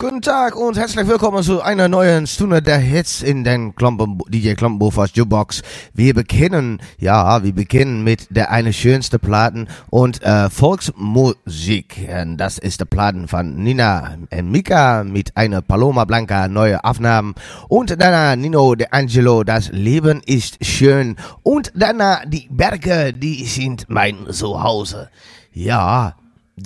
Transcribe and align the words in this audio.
Guten 0.00 0.22
Tag 0.22 0.54
und 0.54 0.78
herzlich 0.78 1.08
willkommen 1.08 1.42
zu 1.42 1.60
einer 1.60 1.88
neuen 1.88 2.28
Stunde 2.28 2.62
der 2.62 2.78
Hits 2.78 3.20
in 3.20 3.42
den 3.42 3.74
Klompen, 3.74 4.20
DJ 4.28 4.52
Klompenbofers 4.52 5.10
Jukebox. 5.16 5.60
Wir 5.92 6.14
beginnen, 6.14 6.80
ja, 6.98 7.42
wir 7.42 7.52
beginnen 7.52 8.04
mit 8.04 8.28
der 8.30 8.52
eine 8.52 8.72
schönste 8.72 9.18
Platten 9.18 9.66
und 9.90 10.22
äh, 10.22 10.50
Volksmusik. 10.50 12.08
Und 12.22 12.36
das 12.36 12.58
ist 12.58 12.78
der 12.78 12.84
Platten 12.84 13.26
von 13.26 13.56
Nina 13.56 14.16
und 14.30 14.52
Mika 14.52 15.02
mit 15.02 15.36
einer 15.36 15.62
Paloma 15.62 16.04
Blanca 16.04 16.46
neue 16.46 16.84
Aufnahmen 16.84 17.34
und 17.66 18.00
danach 18.00 18.36
Nino 18.36 18.76
De 18.76 18.86
Angelo, 18.92 19.42
das 19.42 19.68
Leben 19.72 20.22
ist 20.24 20.64
schön 20.64 21.16
und 21.42 21.72
danach 21.74 22.24
die 22.24 22.46
Berge, 22.52 23.12
die 23.12 23.44
sind 23.46 23.86
mein 23.88 24.30
Zuhause. 24.30 25.10
Ja, 25.52 26.14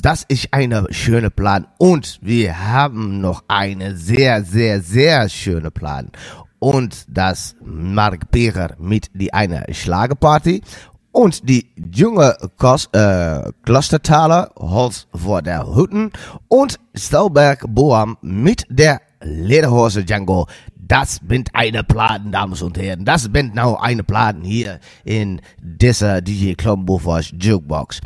das 0.00 0.24
ist 0.28 0.48
eine 0.52 0.86
schöne 0.90 1.30
Plan. 1.30 1.66
Und 1.78 2.18
wir 2.22 2.58
haben 2.72 3.20
noch 3.20 3.44
eine 3.48 3.96
sehr, 3.96 4.44
sehr, 4.44 4.80
sehr 4.80 5.28
schöne 5.28 5.70
Plan. 5.70 6.10
Und 6.58 7.04
das 7.08 7.56
Mark 7.64 8.30
Becher 8.30 8.76
mit 8.78 9.10
die 9.14 9.32
eine 9.32 9.64
Schlagerparty. 9.70 10.62
Und 11.10 11.46
die 11.46 11.70
junge 11.94 12.36
Kos 12.56 12.88
äh, 12.92 13.42
Klostertaler 13.64 14.50
Holz 14.56 15.06
vor 15.14 15.42
der 15.42 15.66
Hütten. 15.74 16.10
Und 16.48 16.78
Stolberg 16.94 17.64
Boam 17.68 18.16
mit 18.22 18.64
der 18.70 19.00
Lederhose 19.20 20.04
Django. 20.04 20.46
Das 20.74 21.20
bin 21.22 21.44
eine 21.52 21.84
Platen, 21.84 22.32
Damen 22.32 22.60
und 22.60 22.78
Herren. 22.78 23.04
Das 23.04 23.30
bin 23.30 23.52
nou 23.54 23.76
eine 23.76 24.04
Platen 24.04 24.42
hier 24.42 24.78
in 25.04 25.40
dieser 25.60 26.20
DJ 26.20 26.54
Klombuffers 26.54 27.32
Jukebox. 27.38 28.00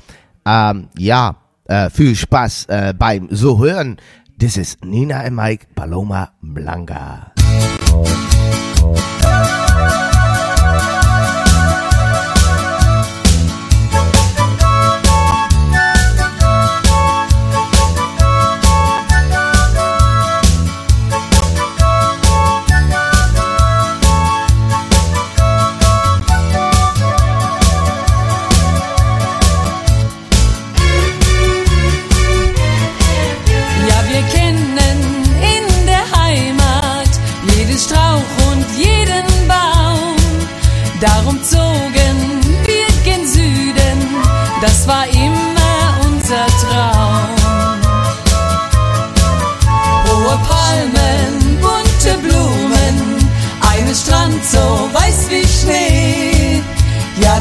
Ähm, 0.45 0.89
ja, 0.97 1.37
äh, 1.69 1.91
viel 1.91 2.15
Spaß 2.15 2.67
äh, 2.69 2.95
beim 2.97 3.29
so 3.31 3.59
hören. 3.59 3.97
Das 4.39 4.57
ist 4.57 4.85
Nina 4.85 5.25
und 5.25 5.35
Mike 5.35 5.67
Paloma 5.75 6.31
Blanca. 6.43 7.33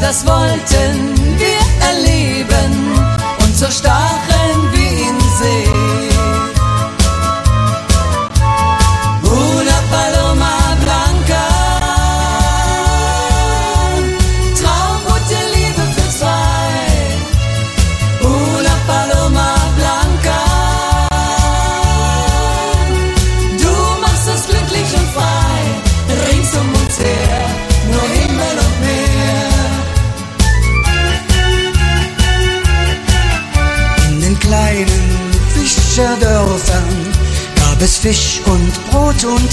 Das 0.02 0.26
wollten 0.26 1.16
wir 1.38 1.88
erleben. 1.88 2.98
Und 3.40 3.58
so 3.58 3.70
stachen 3.72 4.05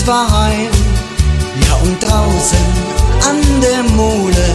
Wein. 0.06 0.68
Ja, 1.66 1.74
und 1.82 2.02
draußen 2.02 2.58
an 3.28 3.40
der 3.60 3.82
Mole 3.94 4.48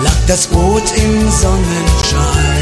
lag 0.00 0.16
das 0.26 0.46
Boot 0.46 0.92
im 0.96 1.30
Sonnenschein. 1.30 2.57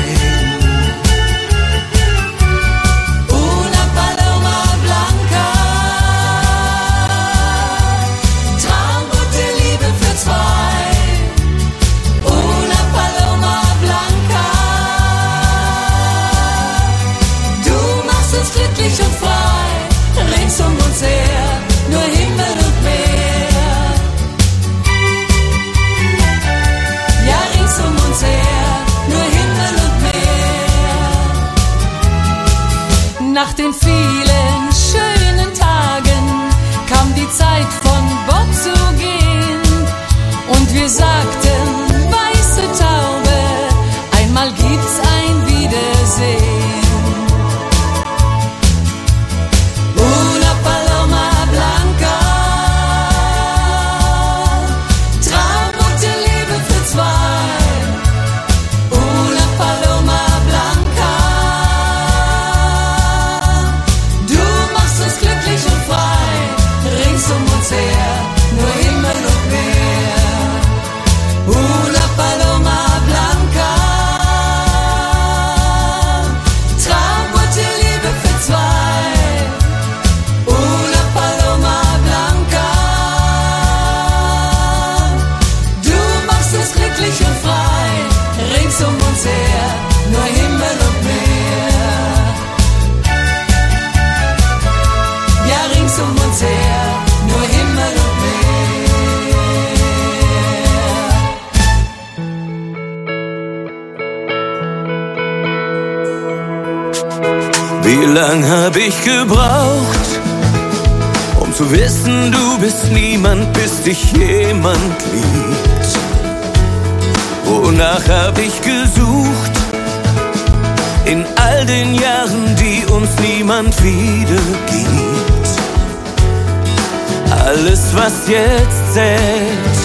Jetzt 128.28 128.94
zählt, 128.94 129.76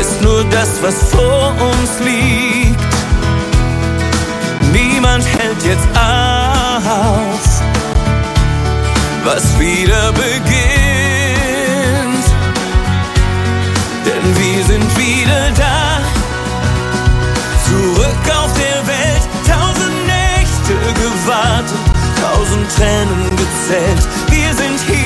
ist 0.00 0.22
nur 0.22 0.44
das, 0.44 0.82
was 0.82 1.10
vor 1.10 1.54
uns 1.60 1.90
liegt. 2.00 2.80
Niemand 4.72 5.24
hält 5.24 5.62
jetzt 5.64 5.88
auf. 5.94 7.50
was 9.24 9.58
wieder 9.58 10.12
beginnt. 10.12 10.60
Denn 14.06 14.36
wir 14.36 14.64
sind 14.64 14.96
wieder 14.96 15.50
da, 15.56 16.00
zurück 17.66 18.24
auf 18.42 18.52
der 18.54 18.86
Welt. 18.86 19.24
Tausend 19.46 20.06
Nächte 20.06 20.74
gewartet, 20.94 21.84
tausend 22.20 22.66
Tränen 22.76 23.30
gezählt. 23.36 24.04
Wir 24.28 24.54
sind 24.54 24.80
hier, 24.86 24.99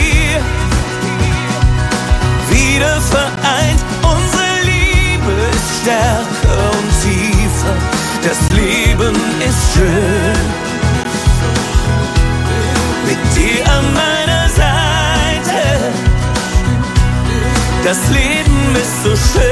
Das 17.84 17.98
Leben 18.08 18.76
ist 18.76 19.02
so 19.04 19.10
schön. 19.14 19.44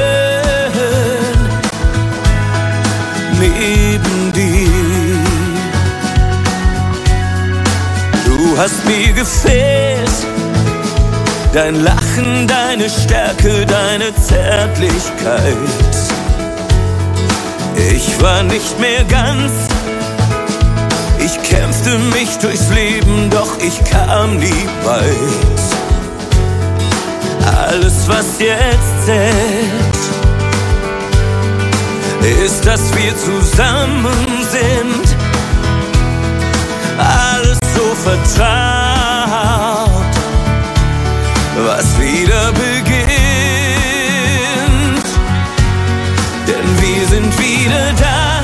Neben 3.38 4.32
dir. 4.32 5.18
Du 8.24 8.56
hast 8.56 8.86
mir 8.86 9.12
gefehlt. 9.12 10.10
Dein 11.52 11.84
Lachen, 11.84 12.48
deine 12.48 12.88
Stärke, 12.88 13.66
deine 13.66 14.14
Zärtlichkeit. 14.14 15.92
Ich 17.94 18.18
war 18.22 18.42
nicht 18.44 18.80
mehr 18.80 19.04
ganz. 19.04 19.52
Ich 21.18 21.34
kämpfte 21.42 21.98
mich 22.16 22.38
durchs 22.38 22.70
Leben, 22.70 23.28
doch 23.28 23.58
ich 23.58 23.78
kam 23.90 24.38
nie 24.38 24.66
weit. 24.84 25.81
Alles, 27.44 28.06
was 28.08 28.38
jetzt 28.38 29.04
zählt, 29.04 29.98
ist, 32.44 32.66
dass 32.66 32.94
wir 32.94 33.16
zusammen 33.16 34.46
sind. 34.50 35.16
Alles 36.98 37.58
so 37.74 37.94
vertraut, 38.04 38.42
was 41.64 41.98
wieder 41.98 42.52
beginnt. 42.52 43.02
Denn 46.46 46.68
wir 46.80 47.06
sind 47.08 47.38
wieder 47.38 47.92
da, 47.98 48.42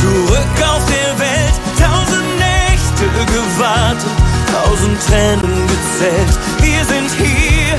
zurück 0.00 0.56
auf 0.74 0.84
der 0.86 1.18
Welt. 1.18 1.56
Tausend 1.78 2.38
Nächte 2.38 3.06
gewartet, 3.32 4.16
tausend 4.52 4.98
Tränen 5.06 5.66
gezählt. 5.66 6.38
Wir 6.62 6.84
sind 6.84 7.10
hier, 7.18 7.76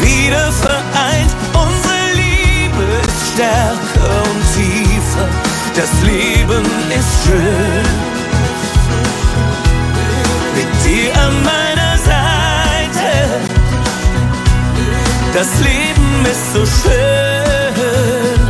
wieder 0.00 0.52
vereint. 0.52 1.32
Unsere 1.54 2.04
Liebe 2.14 2.84
ist 3.06 3.32
stärker 3.32 4.14
und 4.30 4.42
tiefer. 4.54 5.28
Das 5.74 5.90
Leben 6.02 6.64
ist 6.98 7.12
schön. 7.24 7.86
Mit 10.56 10.70
dir 10.84 11.10
an 11.24 11.34
meiner 11.42 11.94
Seite. 11.98 13.10
Das 15.34 15.48
Leben 15.60 16.26
ist 16.30 16.46
so 16.52 16.62
schön. 16.66 18.40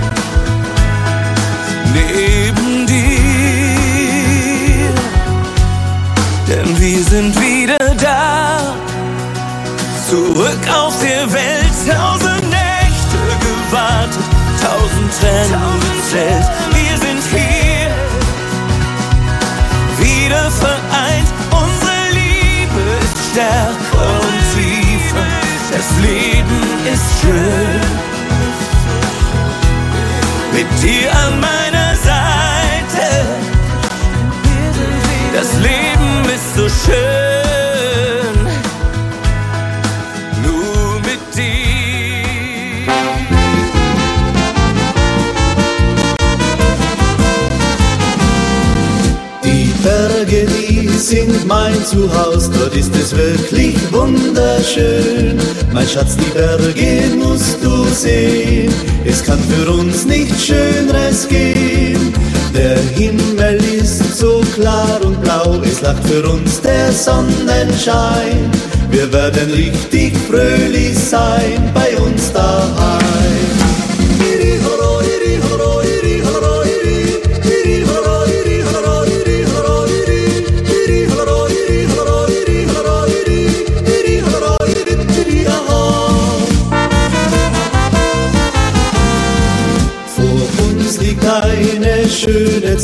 Neben 1.95 2.87
dir. 2.87 3.07
Denn 6.49 6.79
wir 6.79 7.03
sind 7.05 7.35
da. 7.35 7.56
Zurück 10.17 10.67
auf 10.75 10.99
der 11.03 11.31
Welt. 11.31 11.77
Tausend 11.87 12.49
Nächte 12.49 13.21
gewartet. 13.45 14.25
Tausend 14.63 15.13
Tränen 15.21 15.79
gezählt. 15.93 16.49
Wir 16.73 16.97
sind 16.97 17.23
hier. 17.35 17.91
Wieder 19.99 20.51
vereint. 20.53 21.29
Unsere 21.51 22.01
Liebe 22.13 22.83
ist 23.05 23.19
stärker 23.31 24.09
und 24.25 24.41
tiefer. 24.55 25.27
Das 25.71 25.87
Leben 26.01 26.63
ist 26.91 27.21
schön. 27.21 27.83
Mit 30.55 30.83
dir 30.83 31.13
an 31.13 31.41
meiner 31.41 31.66
mein 51.47 51.85
Zuhause, 51.85 52.51
dort 52.59 52.77
ist 52.77 52.95
es 52.97 53.15
wirklich 53.17 53.77
wunderschön. 53.93 55.39
Mein 55.73 55.87
Schatz, 55.87 56.17
die 56.17 56.31
Berge 56.31 57.15
musst 57.17 57.63
du 57.63 57.85
sehen, 57.95 58.73
es 59.05 59.25
kann 59.25 59.39
für 59.39 59.71
uns 59.71 60.05
nichts 60.05 60.47
Schöneres 60.47 61.29
geben. 61.29 62.13
Der 62.55 62.79
Himmel 62.95 63.63
ist 63.79 64.19
so 64.19 64.43
klar 64.55 64.99
und 65.05 65.21
blau, 65.23 65.61
es 65.63 65.81
lacht 65.83 66.07
für 66.07 66.29
uns 66.29 66.61
der 66.61 66.93
Sonnenschein. 66.93 68.51
Wir 68.91 69.13
werden 69.13 69.51
richtig 69.51 70.17
fröhlich 70.29 70.99
sein 70.99 71.71
bei 71.75 71.97
uns 71.99 72.33
daheim. 72.33 72.86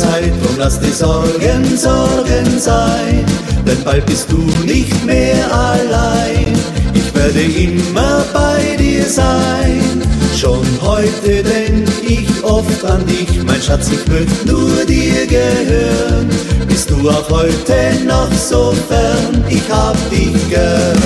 Zeit, 0.03 0.33
drum 0.43 0.57
lass 0.59 0.81
die 0.81 0.91
Sorgen 0.91 1.77
Sorgen 1.77 2.59
sein, 2.59 3.25
denn 3.67 3.83
bald 3.85 4.05
bist 4.07 4.31
du 4.31 4.39
nicht 4.65 5.05
mehr 5.05 5.45
allein. 5.53 6.47
Ich 6.93 7.15
werde 7.15 7.41
immer 7.41 8.25
bei 8.33 8.77
dir 8.77 9.05
sein. 9.05 10.03
Schon 10.37 10.67
heute 10.81 11.43
denk 11.43 11.89
ich 12.03 12.29
oft 12.43 12.85
an 12.85 13.07
dich, 13.07 13.43
mein 13.45 13.63
Schatz, 13.63 13.91
ich 13.93 14.05
möchte 14.09 14.47
nur 14.47 14.85
dir 14.87 15.27
gehören. 15.27 16.29
Bist 16.69 16.91
du 16.91 17.09
auch 17.09 17.29
heute 17.31 18.05
noch 18.05 18.33
so 18.33 18.75
fern, 18.89 19.45
ich 19.49 19.69
hab 19.71 19.97
dich 20.11 20.35
gern. 20.51 21.03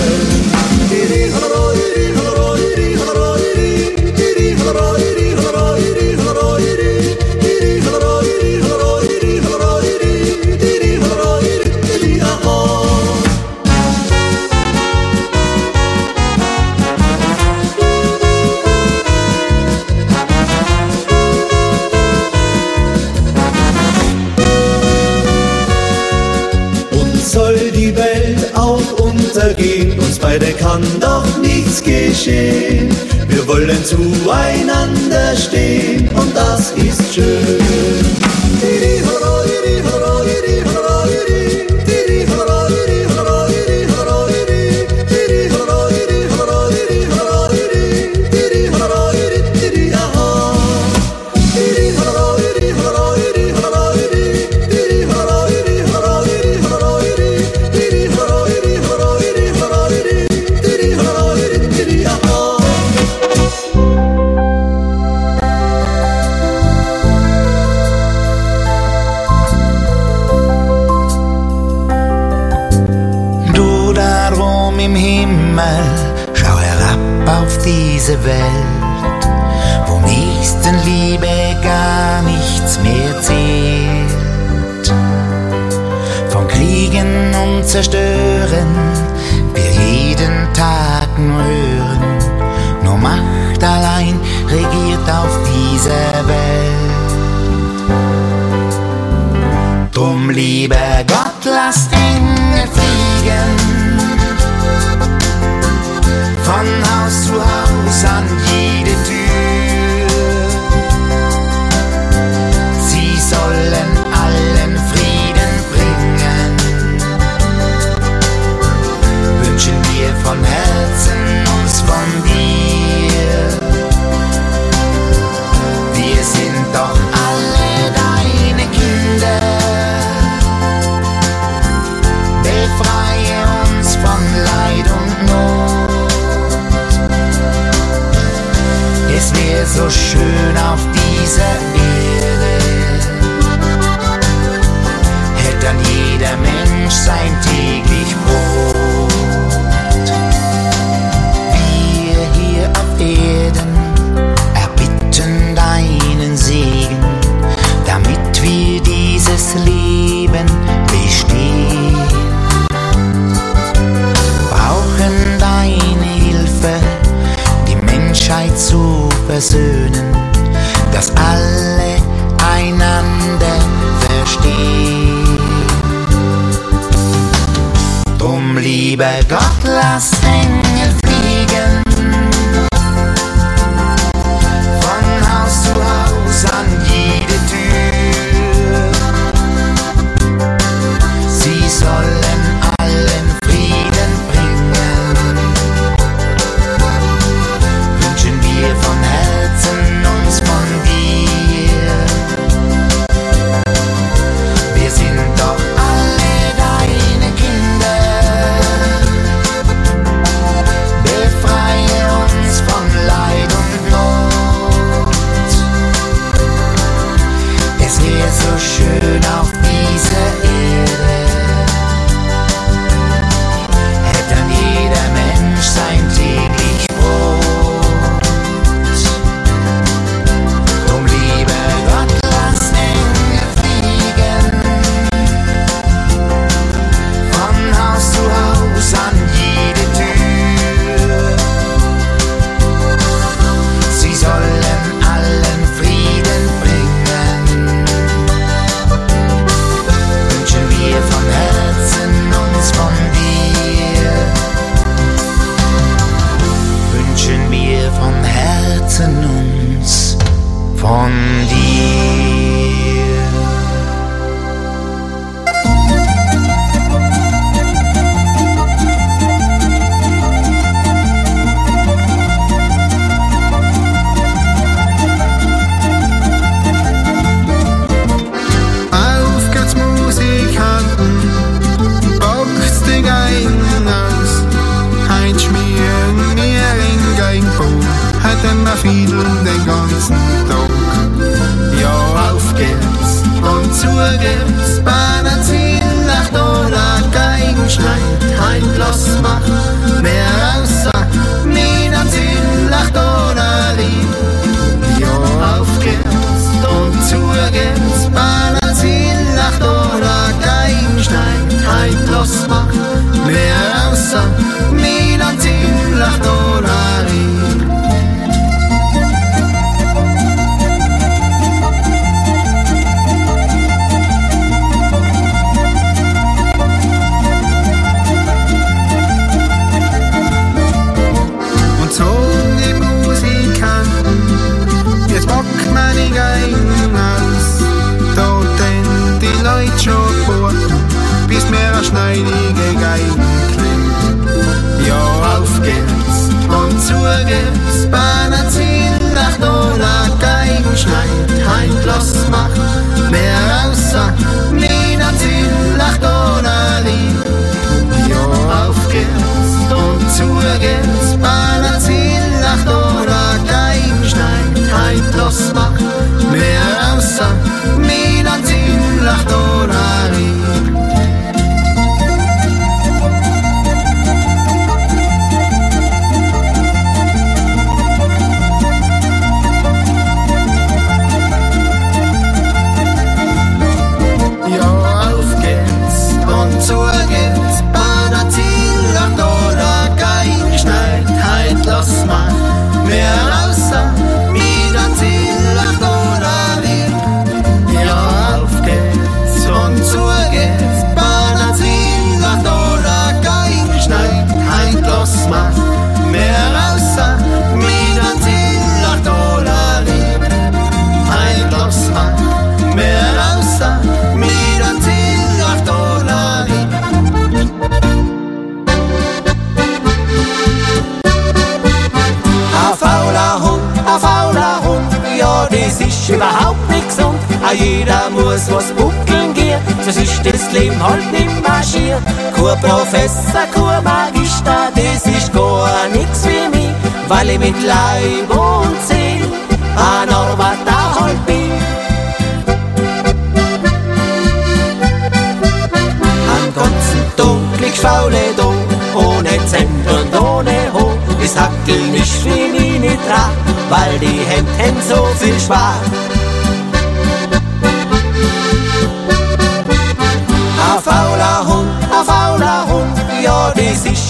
Kann 30.76 31.00
doch 31.00 31.38
nichts 31.38 31.82
geschehen. 31.82 32.88
Wir 33.28 33.46
wollen 33.48 33.82
zueinander 33.84 35.34
stehen 35.36 36.08
und 36.08 36.36
das 36.36 36.72
ist 36.72 37.14
schön. 37.14 37.65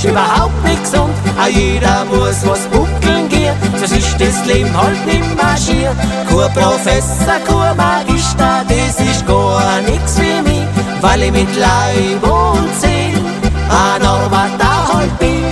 Überhaupt 0.09 0.65
nicht 0.65 0.83
gesund. 0.83 1.15
A 1.39 1.49
jeder 1.49 2.05
muss 2.07 2.47
was 2.47 2.61
buckeln 2.69 3.29
gehen, 3.29 3.55
sonst 3.77 3.93
ist 3.93 4.21
das 4.21 4.45
Leben 4.47 4.75
halt 4.77 5.05
nimmer 5.07 5.57
schier. 5.57 5.95
Kein 6.29 6.53
Professor, 6.53 7.39
kein 7.47 7.77
Magister, 7.77 8.65
das 8.69 9.01
ist 9.01 9.27
gar 9.27 9.81
nix 9.83 10.15
für 10.17 10.43
mich, 10.43 10.67
weil 11.01 11.23
ich 11.23 11.33
mit 11.33 11.57
Leib 11.57 12.23
und 12.23 12.75
Seele 12.81 13.21
ein 13.69 14.03
Arbeiter 14.03 14.95
halt 14.95 15.19
bin. 15.19 15.45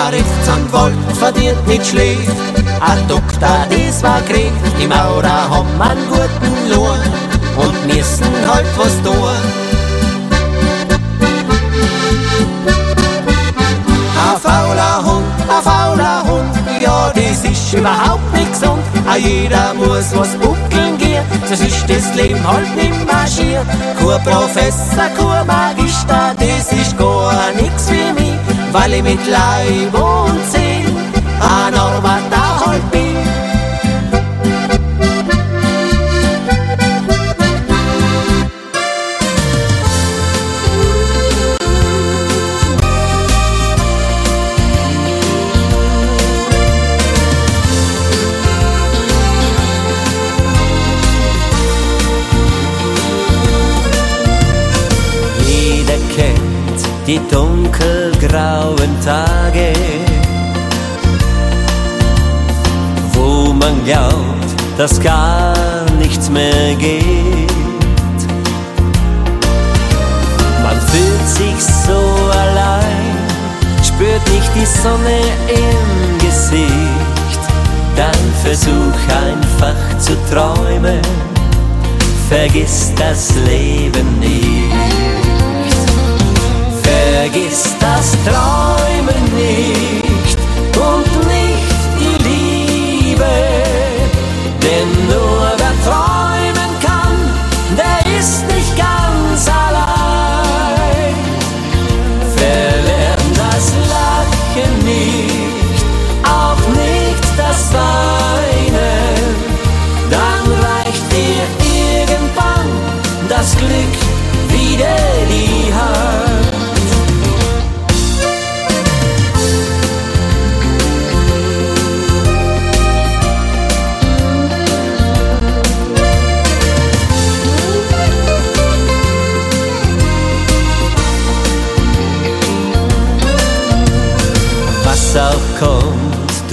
Ein 0.00 1.14
verdient 1.14 1.66
nicht 1.66 1.86
schlecht, 1.86 2.30
ein 2.80 3.08
Doktor, 3.08 3.66
das 3.68 4.02
war 4.02 4.20
Krieg, 4.22 4.52
die 4.80 4.86
Maurer 4.86 5.50
haben 5.50 5.80
einen 5.80 6.08
guten 6.08 6.70
Lohn 6.70 6.98
und 7.56 7.86
müssen 7.86 8.32
halt 8.46 8.66
was 8.76 9.02
tun. 9.02 9.57
Ein 14.38 14.52
fauler 14.52 15.04
Hund, 15.04 15.26
ein 15.48 15.62
fauler 15.64 16.22
Hund, 16.22 16.80
ja, 16.80 17.10
das 17.12 17.42
ist 17.42 17.72
überhaupt 17.74 18.32
nicht 18.32 18.52
gesund. 18.52 18.84
A 19.04 19.16
jeder 19.16 19.74
muss 19.74 20.14
was 20.14 20.36
buckeln 20.36 20.96
gehen, 20.96 21.24
sonst 21.44 21.62
ist 21.62 21.90
das 21.90 22.14
Leben 22.14 22.46
halt 22.46 22.76
nimmer 22.76 23.26
schier. 23.26 23.66
Kein 23.98 24.22
Professor, 24.22 25.08
kein 25.16 25.44
Magister, 25.44 26.34
das 26.38 26.72
ist 26.72 26.96
gar 26.96 27.50
nix 27.60 27.88
für 27.88 28.12
mich, 28.14 28.38
weil 28.70 28.92
ich 28.92 29.02
mit 29.02 29.26
Leib 29.26 29.92
und 29.94 30.44
Seele 30.48 30.92
ein 31.40 31.74
Arbeiter 31.74 32.64
halt 32.64 32.90
bin. 32.92 33.07
Die 57.08 57.20
dunkelgrauen 57.30 59.00
Tage, 59.02 59.72
wo 63.14 63.50
man 63.54 63.82
glaubt, 63.86 64.50
dass 64.76 65.00
gar 65.00 65.54
nichts 65.98 66.28
mehr 66.28 66.74
geht. 66.74 68.20
Man 70.62 70.78
fühlt 70.78 71.28
sich 71.28 71.64
so 71.86 71.98
allein, 72.30 73.16
spürt 73.82 74.30
nicht 74.34 74.50
die 74.54 74.66
Sonne 74.66 75.20
im 75.48 76.18
Gesicht. 76.18 77.40
Dann 77.96 78.32
versuch 78.44 79.00
einfach 79.24 79.98
zu 79.98 80.12
träumen, 80.30 81.00
vergiss 82.28 82.92
das 82.98 83.32
Leben 83.46 84.20
nicht. 84.20 85.37
Vergiss 87.30 87.76
das 87.78 88.12
Träumen 88.24 88.57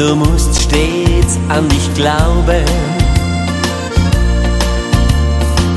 du 0.05 0.15
musst 0.15 0.61
stets 0.61 1.39
an 1.49 1.67
dich 1.67 1.93
glauben. 1.95 2.65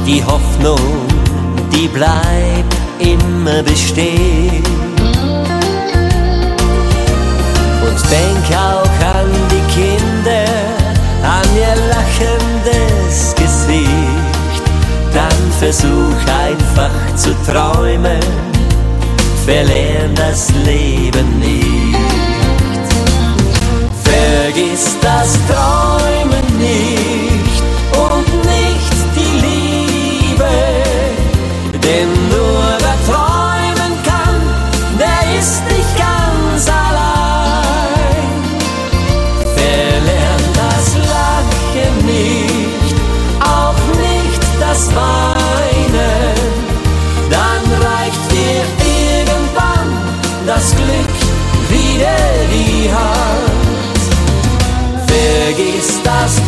Die 0.06 0.22
Hoffnung, 0.24 1.06
die 1.72 1.88
bleibt 1.88 2.74
immer 2.98 3.62
bestehen. 3.62 4.62
Und 7.86 7.98
denk 8.10 8.46
auch 8.70 8.96
an 9.16 9.30
die 9.52 9.66
Kinder, 9.78 10.48
an 11.22 11.48
ihr 11.64 11.76
lachendes 11.94 13.34
Gesicht. 13.34 14.62
Dann 15.14 15.40
versuch 15.58 16.20
einfach 16.46 17.16
zu 17.16 17.30
träumen, 17.50 18.20
verlern 19.46 20.14
das 20.14 20.50
Leben 20.66 21.38
nicht. 21.38 22.27
Vergiss 24.58 24.98
das 25.00 25.38
Träumen 25.46 26.47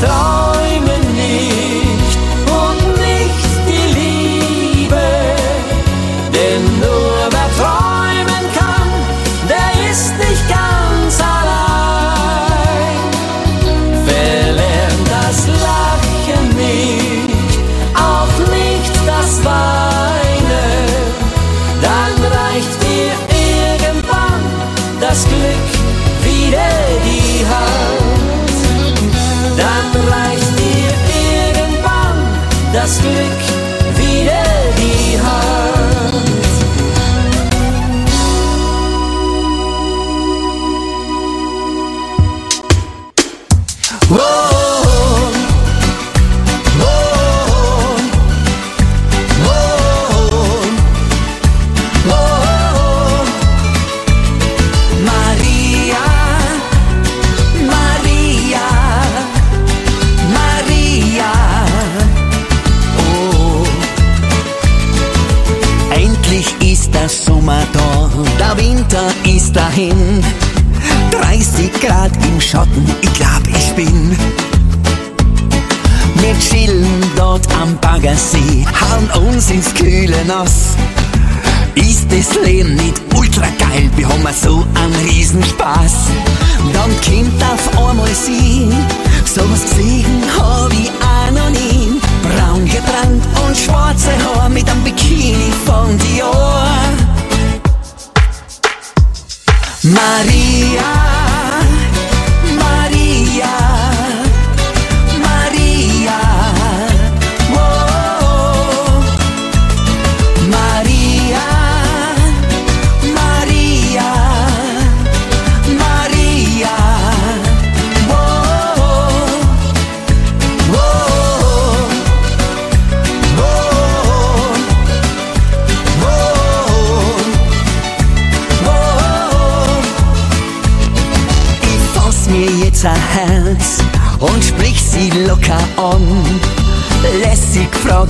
Vergiss 0.00 0.39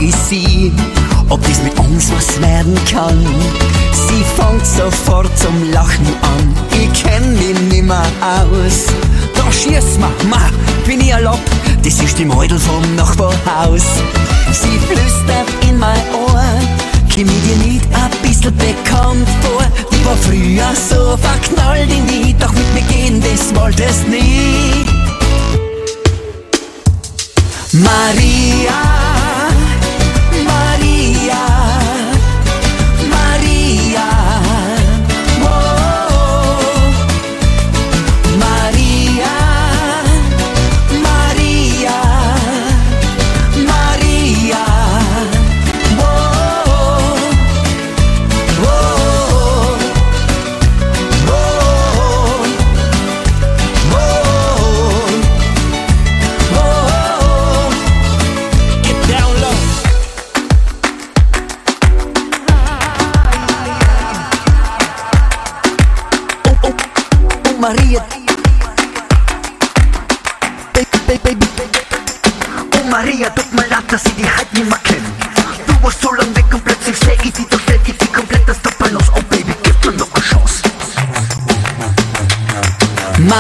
frag 0.01 0.03
ich 0.03 0.15
sie, 0.17 0.73
ob 1.29 1.45
dies 1.47 1.63
mit 1.63 1.79
uns 1.79 2.11
was 2.13 2.41
werden 2.41 2.75
kann. 2.91 3.25
Sie 3.93 4.25
fängt 4.37 4.67
sofort 4.67 5.31
zum 5.39 5.71
Lachen 5.73 6.07
an. 6.23 6.55
Ich 6.73 7.03
kenn 7.03 7.35
mich 7.35 7.59
nimmer 7.73 8.03
aus. 8.23 8.87
Da 9.35 9.51
schieß 9.53 9.99
ma, 9.99 10.11
ma, 10.29 10.51
bin 10.87 11.01
ich 11.01 11.11
erlaubt. 11.11 11.49
Das 11.83 12.01
ist 12.01 12.19
die 12.19 12.25
Meudel 12.25 12.59
vom 12.59 12.95
Nachbarhaus. 12.97 13.85
Sie 14.53 14.79
flüstert 14.79 15.49
in 15.69 15.79
mein 15.79 16.01
Ohr. 16.27 16.45
Komm 17.13 17.27
ich 17.27 17.43
dir 17.43 17.57
nicht 17.67 17.87
ein 17.95 18.11
bisschen 18.23 18.57
bekannt 18.57 19.29
vor? 19.43 19.65
Die 19.93 20.05
war 20.05 20.17
früher 20.17 20.73
so 20.75 21.17
verknallt 21.17 21.91
in 21.91 22.07
die, 22.07 22.35
doch 22.39 22.53
mit 22.53 22.75
mir 22.75 22.83
gehen, 22.83 23.21
das 23.21 23.55
wolltest 23.55 24.09
nie. 24.09 24.85
Maria, 27.73 29.20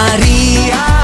Maria, 0.00 0.99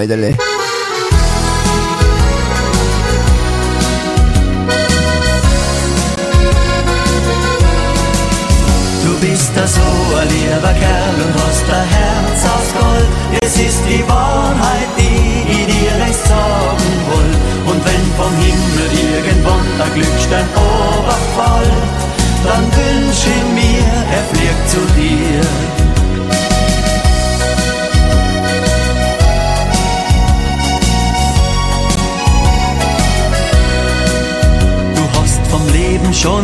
muévele. 0.00 0.49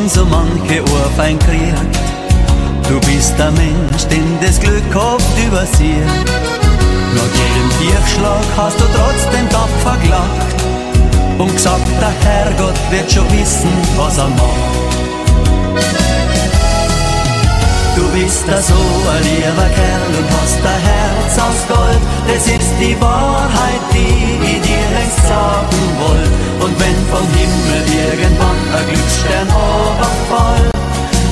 So 0.08 0.24
manche 0.24 0.82
Ohrfein 0.82 1.38
gekriegt. 1.38 1.98
Du 2.88 3.00
bist 3.00 3.34
der 3.38 3.50
Mensch, 3.52 4.04
den 4.10 4.38
das 4.40 4.60
Glück 4.60 4.94
oft 4.94 5.38
übersieht. 5.46 6.06
Nach 7.14 7.32
jedem 7.40 7.68
Tiefschlag 7.80 8.44
hast 8.56 8.78
du 8.78 8.84
trotzdem 8.94 9.48
tapfer 9.48 9.96
gelacht 10.02 10.56
und 11.38 11.52
gesagt, 11.52 11.88
der 12.00 12.12
Herrgott 12.28 12.78
wird 12.90 13.10
schon 13.10 13.26
wissen, 13.32 13.70
was 13.96 14.18
er 14.18 14.28
macht. 14.28 14.86
Du 17.96 18.02
bist 18.12 18.44
da 18.46 18.60
so 18.60 18.74
ein 18.74 19.22
lieber 19.24 19.68
Kerl 19.74 20.12
und 20.18 20.28
hast 20.36 20.60
ein 20.60 20.80
Herz 20.90 21.38
aus 21.38 21.66
Gold. 21.66 22.02
Das 22.28 22.46
ist 22.46 22.65
die 22.80 23.00
Wahrheit, 23.00 23.82
die 23.92 24.44
ich 24.44 24.60
dir 24.60 24.86
längst 24.96 25.26
sagen 25.26 25.84
wollt. 26.00 26.32
Und 26.64 26.74
wenn 26.80 26.98
vom 27.10 27.26
Himmel 27.38 27.82
irgendwann 28.10 28.60
ein 28.76 28.86
Glücksstern 28.90 29.48
oberfällt, 29.48 30.72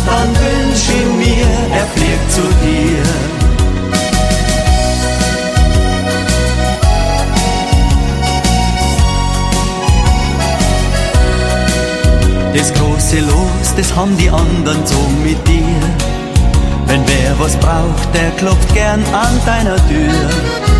dann 0.06 0.28
wünsch 0.42 0.88
ich 0.88 1.06
mir, 1.22 1.46
er 1.72 1.86
fliegt 1.94 2.32
zu 2.32 2.42
dir. 2.64 3.02
Das 12.54 12.72
große 12.72 13.20
Los, 13.20 13.74
das 13.76 13.94
haben 13.94 14.16
die 14.16 14.30
anderen 14.30 14.86
so 14.86 14.98
mit 15.22 15.36
dir. 15.48 15.80
Wenn 16.86 17.02
wer 17.06 17.38
was 17.38 17.56
braucht, 17.56 18.14
der 18.14 18.30
klopft 18.32 18.72
gern 18.74 19.02
an 19.12 19.40
deiner 19.44 19.76
Tür. 19.88 20.73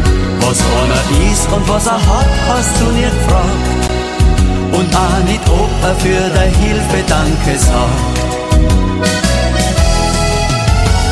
Was 0.47 0.61
einer 0.61 1.33
ist 1.33 1.51
und 1.53 1.69
was 1.69 1.87
er 1.87 1.95
hat, 1.95 2.33
hast 2.49 2.79
du 2.79 2.85
nie 2.93 3.09
gefragt. 3.17 3.67
Und 4.73 4.95
auch 4.95 5.25
nicht, 5.25 5.41
ob 5.49 5.71
er 5.83 5.95
für 5.97 6.25
deine 6.35 6.57
Hilfe 6.57 7.01
Danke 7.07 7.59
sagt. 7.59 8.15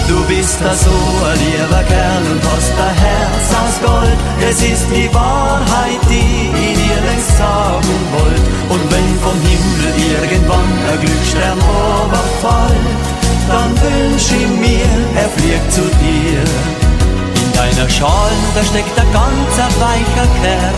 Du 0.09 0.23
bist 0.29 0.59
da 0.61 0.75
so 0.75 0.90
ein 0.90 1.38
lieber 1.45 1.83
Kerl 1.88 2.25
und 2.33 2.42
hast 2.45 2.77
ein 2.77 2.95
Herz 3.05 3.47
aus 3.62 3.77
Gold. 3.81 4.21
Es 4.51 4.61
ist 4.61 4.87
die 4.95 5.09
Wahrheit, 5.14 6.03
die 6.11 6.51
ich 6.66 6.77
dir 6.77 7.01
längst 7.09 7.38
sagen 7.38 7.99
wollt. 8.12 8.47
Und 8.68 8.85
wenn 8.92 9.09
vom 9.25 9.38
Himmel 9.49 9.92
irgendwann 10.12 10.71
ein 10.90 11.01
Glücksstern 11.01 11.59
oberfällt, 11.59 13.01
dann 13.49 13.71
wünsch 13.81 14.29
ich 14.40 14.49
mir, 14.61 15.29
fliegt 15.37 15.73
zu 15.73 15.81
dir. 15.81 16.91
In 17.53 17.59
deiner 17.59 17.88
Schale, 17.91 18.33
da 18.55 18.65
steckt 18.65 18.99
ein 18.99 19.12
ganzer 19.12 19.69
weicher 19.81 20.29
Kern. 20.41 20.75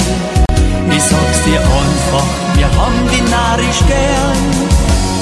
Ich 0.91 1.03
sag's 1.03 1.43
dir 1.45 1.61
einfach, 1.61 2.31
wir 2.57 2.67
haben 2.67 3.09
die 3.11 3.23
narisch 3.31 3.81
gern. 3.87 4.43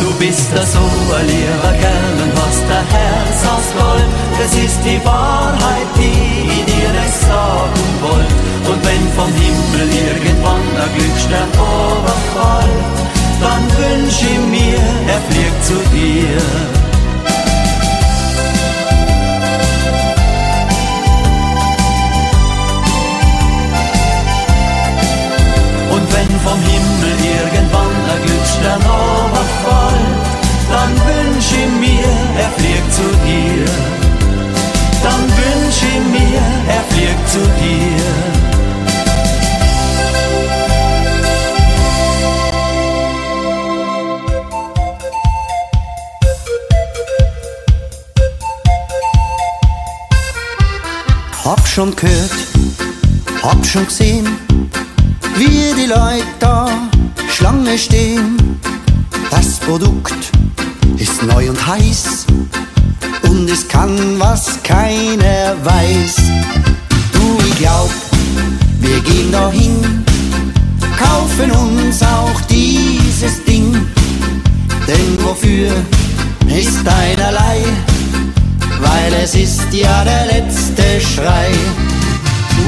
Du 0.01 0.12
bist 0.19 0.49
da 0.55 0.65
so 0.65 0.79
ein 0.79 1.27
lieber 1.27 1.73
Kerl 1.79 2.17
und 2.25 2.33
hast 2.41 2.65
ein 2.65 2.87
Herz 2.88 3.41
aus 3.53 3.69
Gold. 3.79 4.09
Das 4.38 4.55
ist 4.55 4.79
die 4.85 5.05
Wahrheit, 5.05 5.88
die 5.97 6.49
ich 6.49 6.65
dir 6.65 6.91
nicht 6.91 7.21
sagen 7.21 7.87
wollt. 8.01 8.35
Und 8.69 8.85
wenn 8.85 9.05
vom 9.15 9.33
Himmel 9.33 9.88
irgendwann 9.93 10.67
ein 10.81 10.91
Glücksstern 10.97 11.51
overfällt, 11.59 12.97
dann 13.41 13.62
wünsch 13.79 14.23
ich 14.23 14.38
mir, 14.51 14.81
er 15.07 15.21
fliegt 15.29 15.65
zu 15.65 15.75
dir. 15.95 16.91
Vom 26.44 26.59
Himmel 26.61 27.14
irgendwann 27.38 27.94
ein 28.12 28.22
Glücksstern 28.24 28.83
overfällt, 28.83 30.33
dann 30.70 30.92
wünsch 31.07 31.50
ich 31.62 31.72
mir, 31.81 32.12
er 32.38 32.50
fliegt 32.59 32.92
zu 32.92 33.09
dir. 33.26 33.64
Dann 35.02 35.22
wünsch 35.38 35.83
ich 35.92 36.02
mir, 36.14 36.42
er 36.68 36.85
fliegt 36.90 37.28
zu 37.28 37.40
dir. 37.61 38.42
Hab 51.44 51.66
schon 51.66 51.94
gehört, 51.96 52.31
hab 53.42 53.66
schon 53.66 53.85
gesehen, 53.87 54.41
Leute 55.94 56.26
da 56.38 56.68
Schlange 57.28 57.78
stehen. 57.78 58.59
Das 59.31 59.59
Produkt 59.61 60.14
ist 60.96 61.22
neu 61.22 61.50
und 61.50 61.66
heiß 61.66 62.26
und 63.22 63.48
es 63.50 63.66
kann, 63.68 63.96
was 64.18 64.62
keiner 64.62 65.57
weiß. 65.62 66.16
Du, 67.12 67.38
ich 67.46 67.59
glaub, 67.59 67.90
wir 68.81 69.00
gehen 69.00 69.31
dahin, 69.31 70.05
kaufen 70.98 71.50
uns 71.50 72.02
auch 72.02 72.40
dieses 72.48 73.44
Ding. 73.44 73.72
Denn 74.87 75.24
wofür 75.24 75.70
ist 76.48 76.87
einerlei? 76.87 77.62
weil 78.83 79.12
es 79.22 79.35
ist 79.35 79.72
ja 79.72 80.05
der 80.05 80.26
letzte 80.26 81.00
Schrei. 81.00 81.50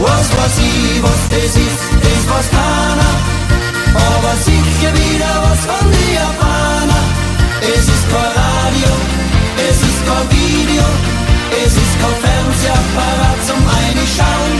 Was 0.00 0.28
weiß 0.36 0.58
ich, 0.58 1.02
was 1.02 1.28
das 1.30 1.56
ist, 1.56 1.93
keiner, 2.28 3.14
aber 3.94 4.34
sicher 4.36 4.92
wieder 4.92 5.32
was 5.42 5.60
von 5.66 5.90
den 5.90 6.14
Japaner. 6.14 7.04
Es 7.60 7.84
ist 7.88 8.06
kein 8.10 8.32
Radio, 8.40 8.92
es 9.56 9.78
ist 9.82 10.00
kein 10.06 10.26
Video, 10.30 10.84
es 11.64 11.72
ist 11.72 11.94
kein 12.00 12.16
Fernsehapparat 12.22 13.38
zum 13.46 13.60
Einschauen. 13.60 14.56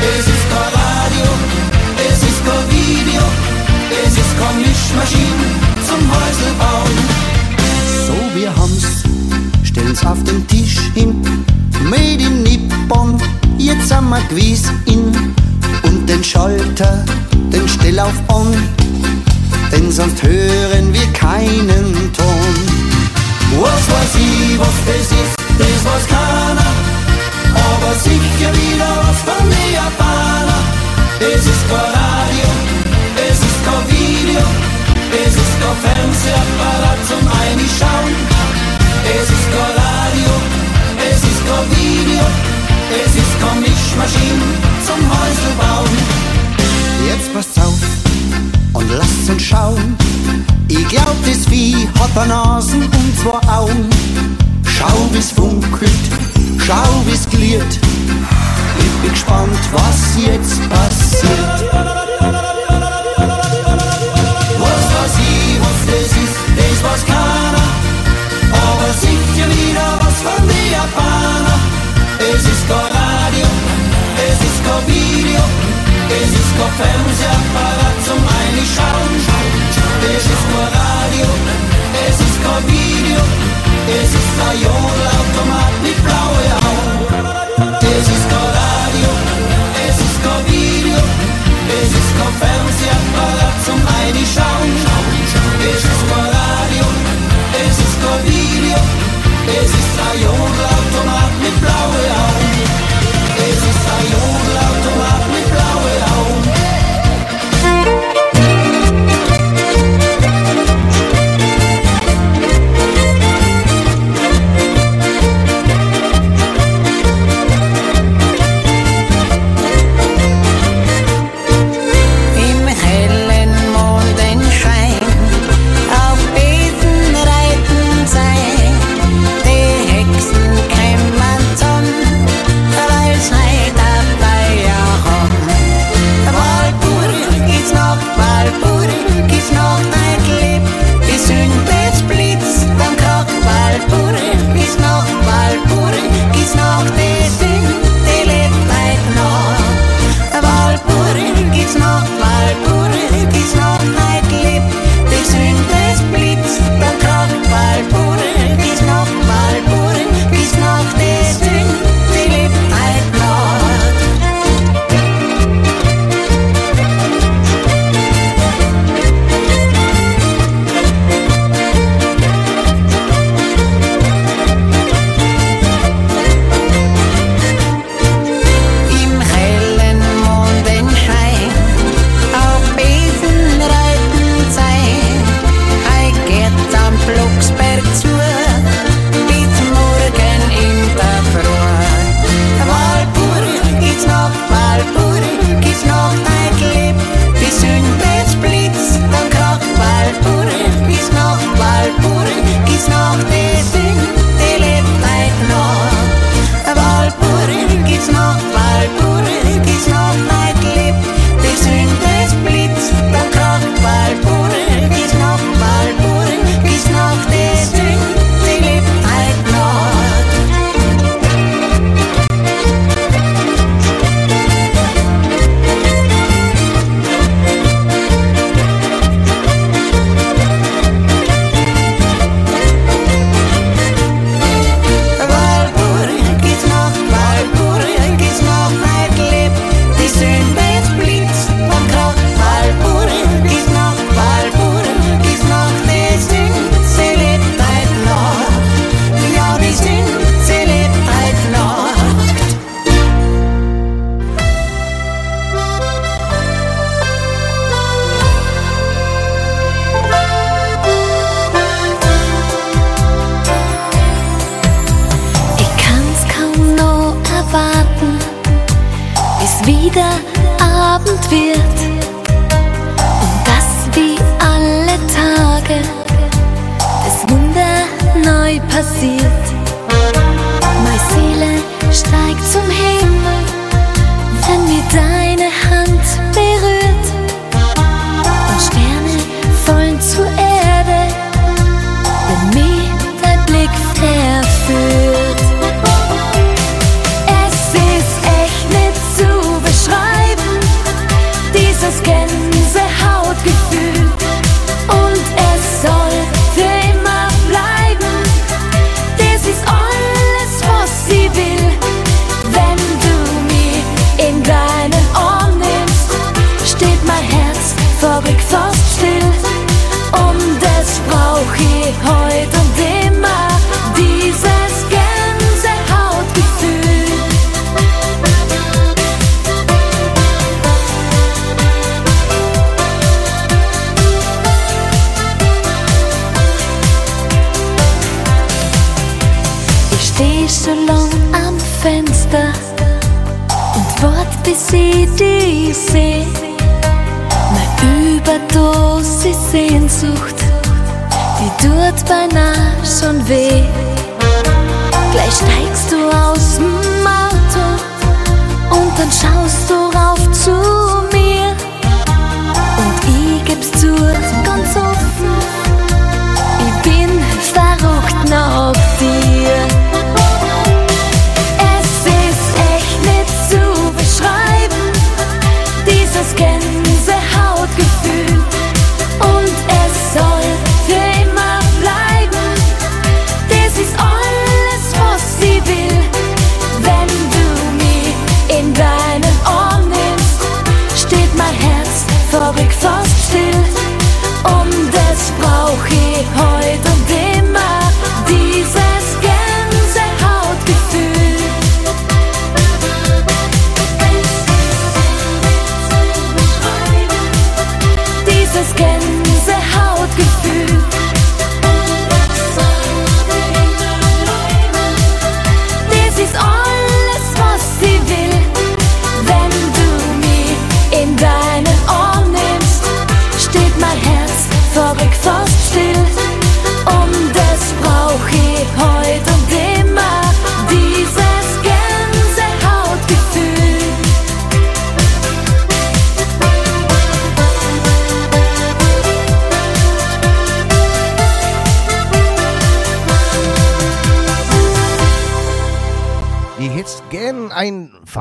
Es 0.00 0.26
ist 0.26 0.46
kein 0.52 0.70
Radio, 0.80 1.28
es 2.10 2.22
ist 2.22 2.40
kein 2.44 2.64
Video, 2.70 3.22
es 4.04 4.12
ist 4.12 4.34
kein 4.38 4.56
Mischmaschine 4.58 5.46
zum 5.88 6.00
Häusl 6.10 6.52
bauen. 6.58 6.98
So, 8.06 8.38
wir 8.38 8.50
haben's 8.54 9.04
stellen's 9.62 10.04
auf 10.04 10.22
den 10.24 10.46
Tisch 10.46 10.78
hin. 10.94 11.22
Made 11.84 12.22
in 12.22 12.42
Nippon, 12.42 13.20
jetzt 13.58 13.92
haben 13.94 14.08
wir 14.10 14.20
gewiss 14.28 14.64
in. 14.86 15.34
Und 15.84 16.08
den 16.08 16.24
Schalter, 16.24 17.04
den 17.52 17.68
stell 17.68 17.98
auf 18.00 18.14
on, 18.28 18.52
denn 19.70 19.90
sonst 19.92 20.22
hören 20.22 20.92
wir 20.92 21.06
keinen 21.12 22.12
Ton. 22.12 22.54
Was 23.60 23.84
weiß 23.92 24.14
ich, 24.16 24.58
was 24.58 24.76
das 24.86 25.06
ist, 25.12 25.34
das 25.58 25.84
weiß 25.84 26.06
keiner, 26.08 26.70
aber 27.54 27.94
sicher 28.02 28.50
wieder 28.52 28.90
was 29.04 29.20
von 29.28 29.44
den 29.48 29.72
Japaner. 29.72 30.60
Es 31.20 31.44
ist 31.46 31.64
kein 31.70 31.90
Radio, 32.00 32.48
es 33.30 33.38
ist 33.38 33.60
kein 33.64 33.82
Video, 33.88 34.42
es 35.24 35.34
ist 35.34 35.54
kein 35.62 35.76
Fernsehapparat 35.84 37.00
zum 37.08 37.22
Einschauen. 37.28 38.14
Es 39.04 39.28
ist 39.30 39.48
kein 39.54 39.72
Radio, 39.84 40.32
es 40.98 41.20
ist 41.22 41.42
kein 41.46 41.64
Video, 41.76 42.24
es 43.04 43.14
ist 43.14 43.23
Mischmaschine 43.94 44.42
zum 44.84 44.96
Häusl 45.08 45.54
bauen. 45.56 45.98
Jetzt 47.06 47.32
passt 47.32 47.58
auf 47.58 47.80
und 48.72 48.90
lasst 48.90 49.30
uns 49.30 49.42
schauen. 49.42 49.96
Ich 50.68 50.88
glaub, 50.88 51.14
das 51.24 51.46
Vieh 51.46 51.88
hat 51.98 52.16
eine 52.16 52.28
Nasen 52.28 52.82
und 52.82 53.18
zwei 53.20 53.48
Augen. 53.52 53.88
Schau, 54.64 55.08
wie's 55.12 55.30
funkelt, 55.30 55.90
schau, 56.66 57.02
wie's 57.06 57.28
gliert. 57.28 57.78
Ich 58.78 59.02
bin 59.02 59.10
gespannt, 59.10 59.58
was 59.72 60.24
jetzt 60.24 60.68
passiert. 60.68 62.03
Es 74.66 75.23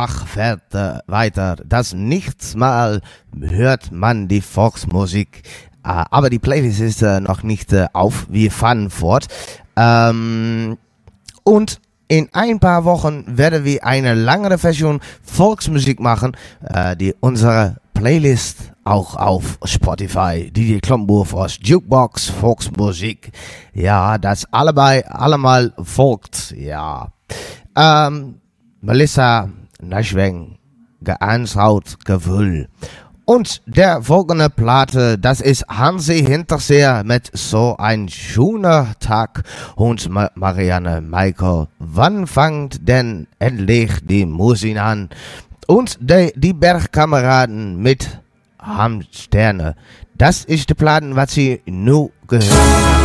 Bach 0.03 0.27
fährt 0.27 0.73
weiter. 1.07 1.55
Das 1.65 1.93
Nichtsmal 1.93 2.99
hört 3.39 3.93
man 3.93 4.27
die 4.27 4.41
Volksmusik. 4.41 5.43
Ah, 5.81 6.05
aber 6.11 6.29
die 6.29 6.39
Playlist 6.39 6.81
ist 6.81 7.01
äh, 7.01 7.21
noch 7.21 7.41
nicht 7.41 7.71
äh, 7.71 7.87
auf. 7.93 8.27
Wir 8.29 8.51
fahren 8.51 8.89
fort. 8.89 9.27
Ähm, 9.77 10.77
und 11.45 11.79
in 12.09 12.27
ein 12.33 12.59
paar 12.59 12.83
Wochen 12.83 13.23
werden 13.37 13.63
wir 13.63 13.85
eine 13.85 14.13
langere 14.13 14.57
Version 14.57 14.99
Volksmusik 15.23 16.01
machen, 16.01 16.35
äh, 16.61 16.97
die 16.97 17.15
unsere 17.21 17.77
Playlist 17.93 18.73
auch 18.83 19.15
auf 19.15 19.57
Spotify. 19.63 20.51
DJ 20.51 20.79
Klomburf 20.79 21.33
aus 21.33 21.57
Jukebox 21.61 22.27
Volksmusik. 22.27 23.31
Ja, 23.73 24.17
das 24.17 24.51
allebei 24.51 25.07
allemal 25.07 25.71
folgt. 25.81 26.53
Ja. 26.57 27.13
Ähm, 27.73 28.41
Melissa 28.81 29.47
Nashweng 29.89 30.57
geanschaut, 31.03 31.97
gewühl. 32.05 32.67
Und 33.25 33.61
der 33.65 34.01
folgende 34.01 34.49
Platte, 34.49 35.17
das 35.17 35.39
ist 35.39 35.65
Hansi 35.69 36.25
Hinterseer 36.25 37.03
mit 37.05 37.29
So 37.33 37.77
ein 37.77 38.09
schöner 38.09 38.87
Tag 38.99 39.43
und 39.75 40.09
Marianne 40.09 40.99
Michael. 40.99 41.67
Wann 41.79 42.27
fängt 42.27 42.85
denn 42.85 43.27
endlich 43.39 43.91
die 44.03 44.25
Musik 44.25 44.77
an? 44.77 45.09
Und 45.67 45.97
die, 46.01 46.33
die 46.35 46.53
Bergkameraden 46.53 47.81
mit 47.81 48.19
Hamsterne. 48.59 49.75
Das 50.17 50.43
ist 50.43 50.69
die 50.69 50.73
Platte, 50.73 51.15
was 51.15 51.33
sie 51.33 51.61
nun 51.65 52.11
gehört 52.27 53.02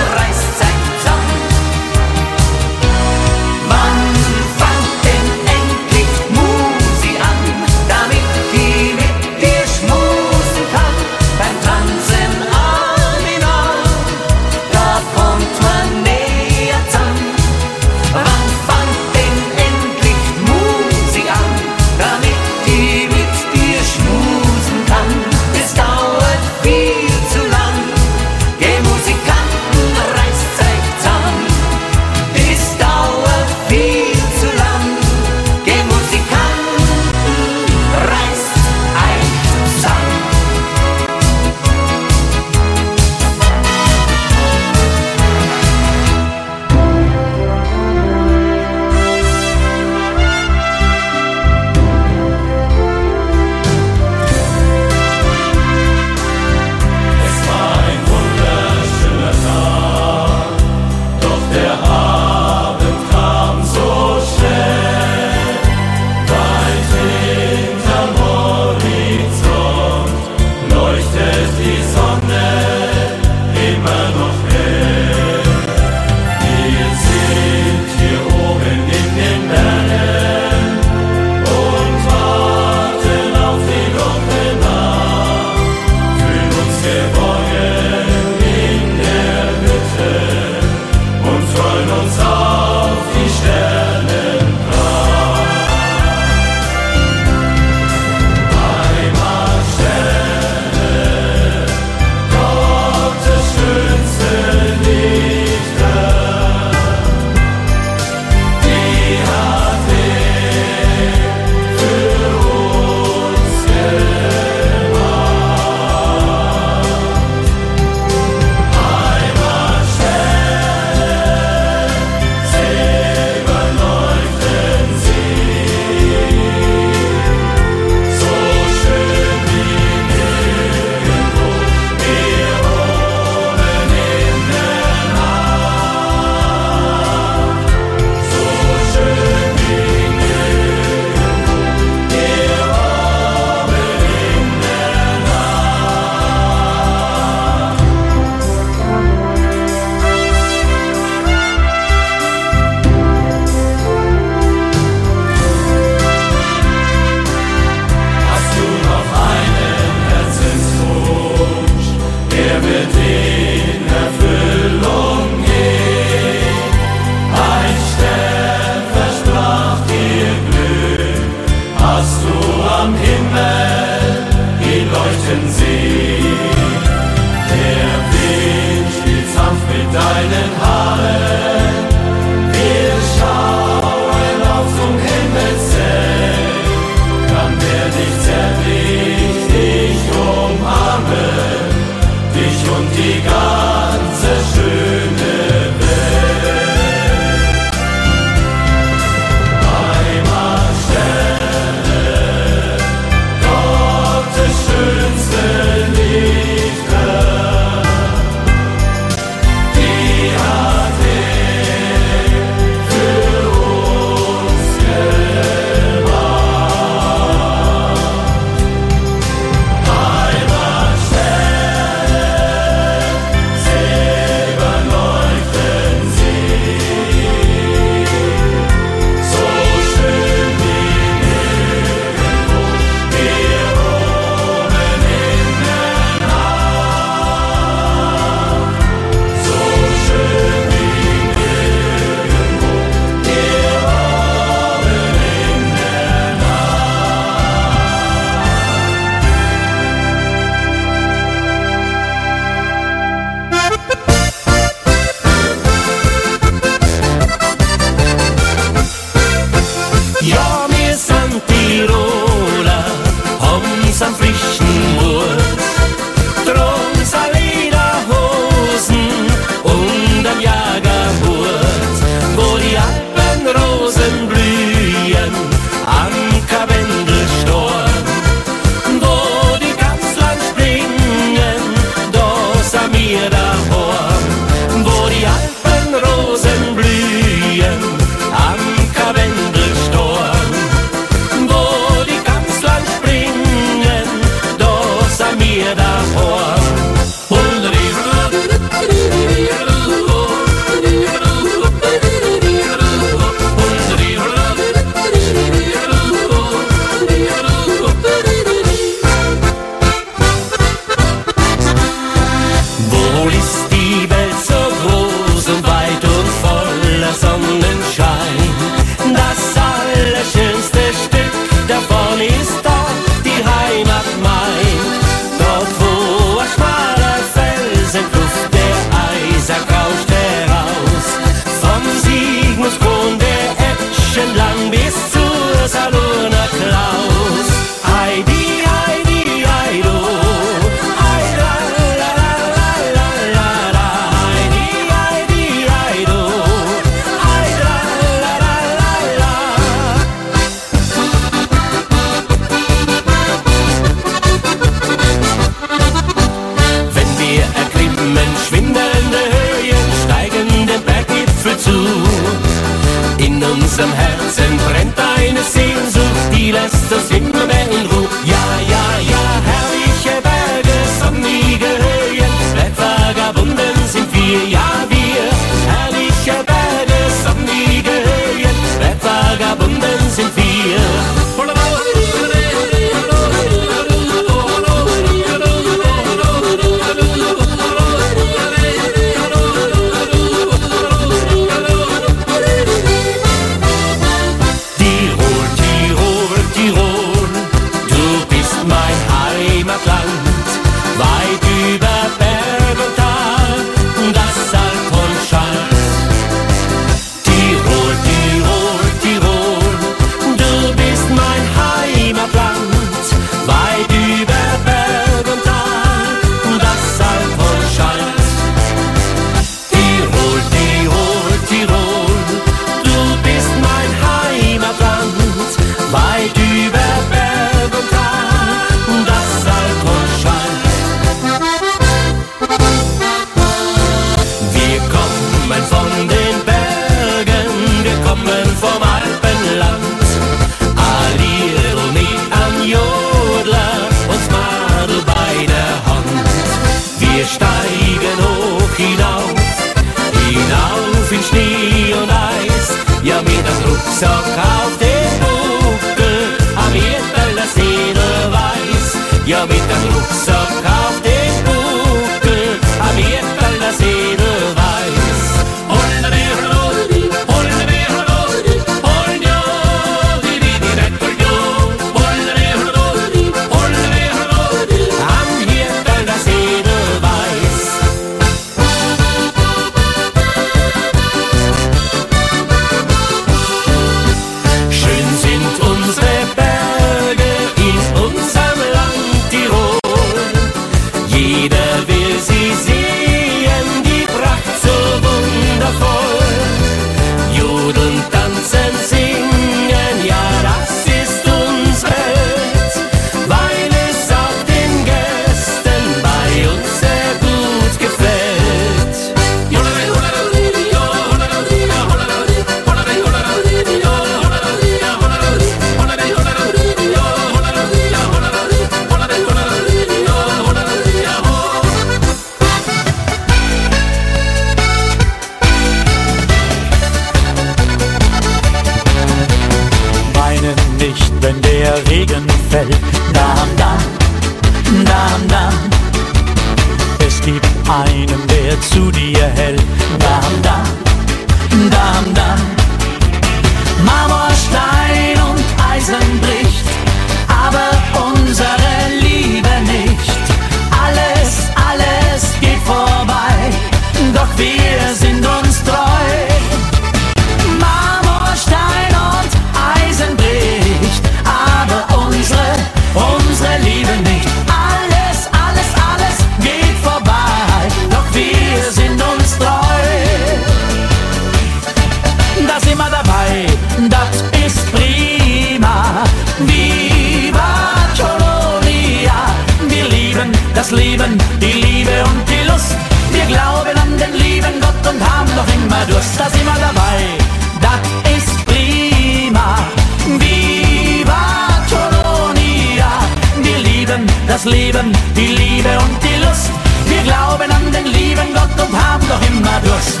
das 594.42 594.52
Leben, 594.52 594.92
die 595.16 595.26
Liebe 595.26 595.68
und 595.78 596.02
die 596.02 596.24
Lust. 596.24 596.50
Wir 596.86 597.02
glauben 597.02 597.50
an 597.50 597.70
den 597.72 597.86
lieben 597.86 598.34
Gott 598.34 598.66
und 598.66 598.74
haben 598.76 599.06
doch 599.08 599.20
immer 599.28 599.60
Durst. 599.60 600.00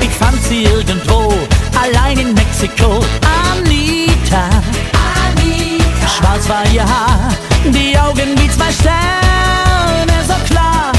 Ich 0.00 0.10
fand 0.10 0.42
sie 0.44 0.64
irgendwo, 0.64 1.34
allein 1.80 2.18
in 2.18 2.34
Mexiko. 2.34 3.04
Anita, 3.52 4.44
Anita. 5.24 6.08
Schwarz 6.16 6.48
war 6.48 6.64
ihr 6.72 6.84
Haar, 6.84 7.32
die 7.64 7.96
Augen 7.98 8.36
wie 8.38 8.50
zwei 8.50 8.72
Sterne, 8.72 10.24
so 10.26 10.34
klar. 10.52 10.92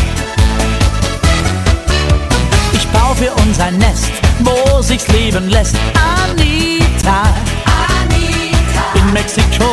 Ich 2.73 2.87
baue 2.87 3.15
für 3.15 3.33
uns 3.41 3.59
ein 3.59 3.77
Nest, 3.77 4.11
wo 4.39 4.81
sich's 4.81 5.07
leben 5.09 5.49
lässt. 5.49 5.75
Anita, 6.23 7.23
Anita. 7.65 8.83
In 8.95 9.13
Mexiko, 9.13 9.72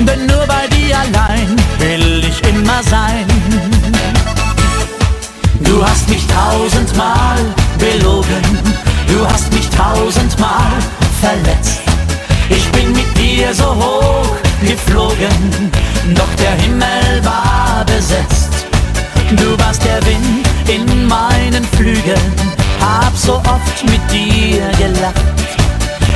denn 0.00 0.26
nur 0.26 0.46
bei 0.46 0.66
dir 0.68 0.98
allein 0.98 1.56
will 1.78 2.24
ich 2.24 2.42
immer 2.48 2.82
sein. 2.82 3.26
Du 5.60 5.84
hast 5.84 6.08
mich 6.08 6.26
tausendmal 6.26 7.38
belogen, 7.78 8.44
du 9.06 9.26
hast 9.26 9.52
mich 9.52 9.68
tausendmal 9.70 10.72
verletzt. 11.20 11.80
Ich 12.48 12.66
bin 12.72 12.92
mit 12.92 13.16
dir 13.16 13.54
so 13.54 13.74
hoch 13.74 14.36
geflogen, 14.60 15.70
doch 16.14 16.34
der 16.38 16.52
Himmel 16.62 17.22
war 17.22 17.84
besetzt. 17.86 18.66
Du 19.30 19.58
warst 19.58 19.82
der 19.84 20.04
Wind 20.06 20.46
in 20.68 21.06
meinen 21.06 21.64
Flügeln, 21.76 22.32
hab 22.80 23.16
so 23.16 23.34
oft 23.36 23.84
mit 23.84 24.02
dir 24.10 24.62
gelacht. 24.78 25.22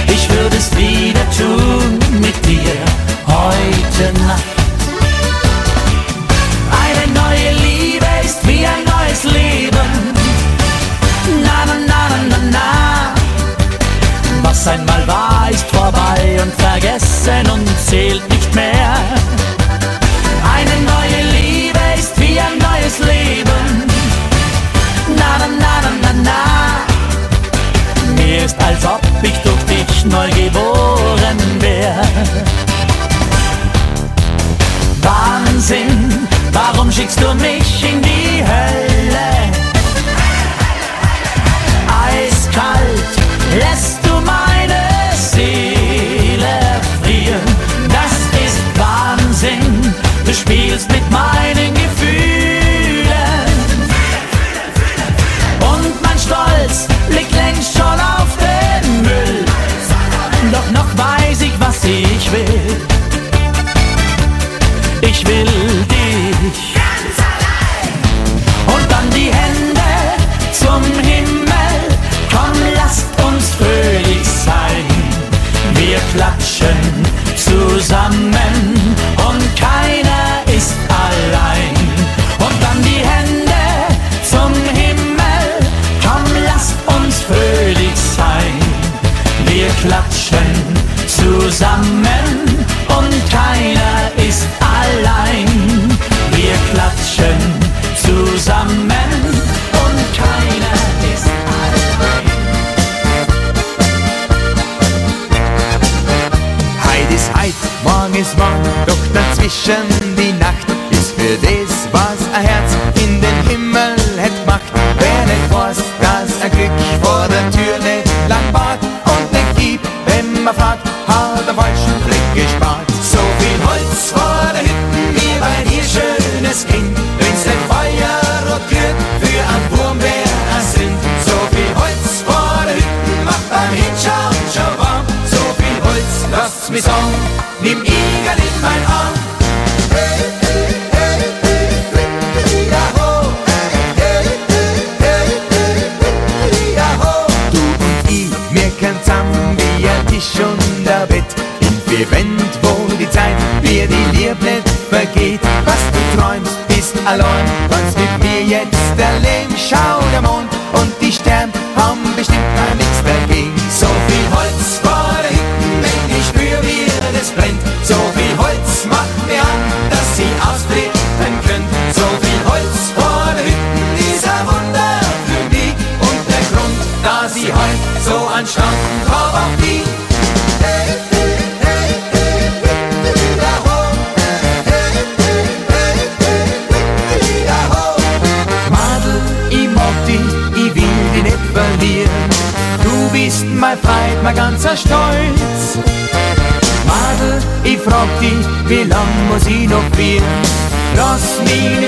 Ich 0.08 0.28
würde 0.30 0.56
es 0.56 0.70
wieder 0.76 1.24
tun 1.36 1.98
mit 2.20 2.36
dir 2.46 3.17
heute 3.38 4.06
Nacht. 4.26 4.58
Eine 6.82 7.04
neue 7.20 7.50
Liebe 7.66 8.06
ist 8.24 8.40
wie 8.46 8.66
ein 8.66 8.84
neues 8.94 9.22
Leben. 9.24 9.90
Na 11.44 11.58
na 11.68 11.76
na 11.90 12.00
na 12.12 12.20
na 12.32 12.40
na. 12.56 12.68
Was 14.42 14.66
einmal 14.66 15.06
war, 15.06 15.48
ist 15.50 15.66
vorbei 15.70 16.22
und 16.42 16.52
vergessen 16.66 17.44
und 17.54 17.68
zählt 17.86 18.28
nicht 18.28 18.54
mehr. 18.54 18.94
Eine 20.56 20.76
neue 20.92 21.20
Liebe 21.38 21.84
ist 21.98 22.14
wie 22.20 22.38
ein 22.40 22.56
neues 22.68 22.98
Leben. 22.98 23.66
Na 25.16 25.30
na 25.40 25.48
na 25.62 25.74
na 25.84 25.92
na 26.02 26.12
na. 26.28 26.42
Mir 28.16 28.44
ist, 28.44 28.56
als 28.68 28.84
ob 28.84 29.02
ich 29.22 29.38
durch 29.44 29.62
dich 29.70 30.04
neu 30.04 30.28
geboren 30.30 31.38
Wahnsinn, 35.58 36.28
warum 36.52 36.88
schickst 36.88 37.20
du 37.20 37.34
mich 37.34 37.82
in 37.82 38.00
die 38.00 38.44
Hölle? 38.46 39.50
Eiskalt 42.06 43.58
lässt 43.58 43.97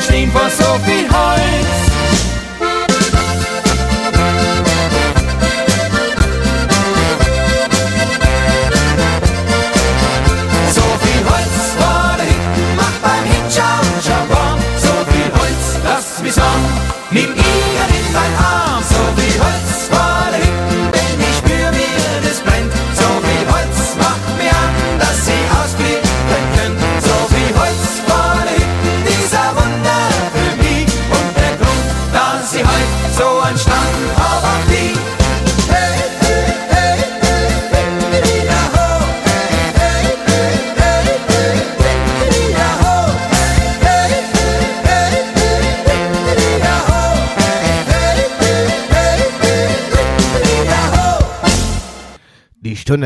Este 0.00 0.12
tempo 0.12 0.38
a 0.38 0.48
filho. 0.78 1.09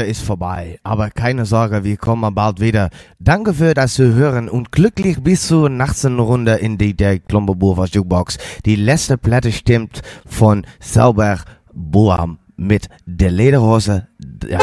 ist 0.07 0.23
vorbei, 0.23 0.79
aber 0.83 1.11
keine 1.11 1.47
Sorge, 1.47 1.85
wir 1.85 1.97
kommen 1.97 2.35
bald 2.35 2.61
wieder. 2.61 2.91
Danke 3.19 3.55
für 3.55 3.75
das 3.75 3.99
Hören 3.99 4.49
und 4.49 4.73
glücklich 4.73 5.23
bis 5.23 5.49
zur 5.49 5.69
nächsten 5.69 6.19
Runde 6.19 6.55
in 6.55 6.79
die 6.79 6.95
der 6.95 7.19
Klombeburfer 7.19 7.87
Jukebox. 7.87 8.39
Die 8.65 8.77
letzte 8.77 9.19
Platte 9.19 9.53
stimmt 9.53 10.03
von 10.27 10.67
Sauber 10.81 11.41
Boam 11.73 12.39
mit 12.57 12.89
der 13.07 13.31
Lederhose. 13.31 14.09
Der 14.19 14.59